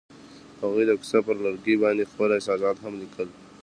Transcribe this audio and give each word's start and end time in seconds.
هغوی 0.61 0.83
د 0.87 0.91
کوڅه 0.99 1.19
پر 1.25 1.35
لرګي 1.45 1.75
باندې 1.83 2.09
خپل 2.11 2.29
احساسات 2.35 2.77
هم 2.81 2.93
لیکل. 3.01 3.27